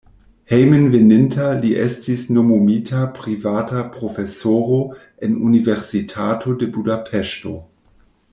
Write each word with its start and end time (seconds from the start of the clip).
Hejmenveninta 0.51 1.49
li 1.65 1.73
estis 1.83 2.23
nomumita 2.37 3.01
privata 3.19 3.83
profesoro 3.99 4.81
en 5.29 5.37
Universitato 5.51 6.57
de 6.63 6.73
Budapeŝto. 6.79 7.55